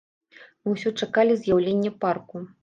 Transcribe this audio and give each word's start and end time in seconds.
Мы 0.63 0.69
ўсе 0.75 0.93
чакалі 1.07 1.37
з'яўлення 1.43 1.91
парку. 2.07 2.43